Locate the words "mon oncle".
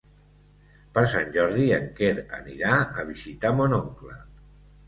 3.61-4.19